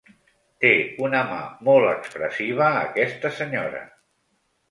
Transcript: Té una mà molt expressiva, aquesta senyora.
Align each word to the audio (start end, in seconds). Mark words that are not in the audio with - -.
Té 0.63 0.69
una 1.07 1.19
mà 1.31 1.41
molt 1.67 1.91
expressiva, 1.91 2.71
aquesta 2.87 3.31
senyora. 3.41 3.83